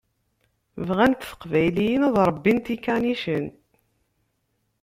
[0.87, 3.45] Bɣant teqbayliyin ad ṛebbint ikanicen.